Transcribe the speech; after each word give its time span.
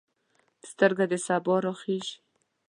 سترګه 0.69 1.05
د 1.11 1.13
سبا 1.25 1.55
راخیژي 1.65 2.15